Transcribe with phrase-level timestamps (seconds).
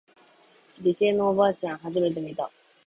[0.79, 2.49] 理系のおばあちゃん初めて見た。